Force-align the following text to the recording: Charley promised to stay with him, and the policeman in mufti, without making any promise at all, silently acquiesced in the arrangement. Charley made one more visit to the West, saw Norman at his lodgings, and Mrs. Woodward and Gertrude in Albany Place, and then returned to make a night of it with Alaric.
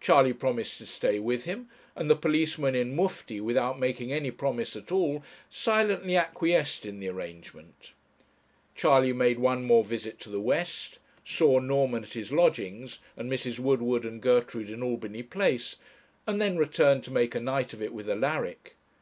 Charley 0.00 0.32
promised 0.32 0.78
to 0.78 0.86
stay 0.86 1.18
with 1.18 1.44
him, 1.44 1.68
and 1.94 2.08
the 2.08 2.16
policeman 2.16 2.74
in 2.74 2.96
mufti, 2.96 3.38
without 3.38 3.78
making 3.78 4.10
any 4.10 4.30
promise 4.30 4.74
at 4.74 4.90
all, 4.90 5.22
silently 5.50 6.16
acquiesced 6.16 6.86
in 6.86 7.00
the 7.00 7.08
arrangement. 7.10 7.92
Charley 8.74 9.12
made 9.12 9.38
one 9.38 9.64
more 9.64 9.84
visit 9.84 10.18
to 10.20 10.30
the 10.30 10.40
West, 10.40 11.00
saw 11.22 11.58
Norman 11.58 12.04
at 12.04 12.14
his 12.14 12.32
lodgings, 12.32 12.98
and 13.14 13.30
Mrs. 13.30 13.58
Woodward 13.58 14.04
and 14.06 14.22
Gertrude 14.22 14.70
in 14.70 14.82
Albany 14.82 15.22
Place, 15.22 15.76
and 16.26 16.40
then 16.40 16.56
returned 16.56 17.04
to 17.04 17.10
make 17.10 17.34
a 17.34 17.40
night 17.40 17.74
of 17.74 17.82
it 17.82 17.92
with 17.92 18.08
Alaric. 18.08 18.74